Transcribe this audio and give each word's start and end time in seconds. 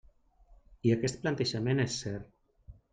I 0.89 0.95
aquest 0.97 1.21
plantejament 1.27 1.85
és 1.87 2.03
cert. 2.03 2.31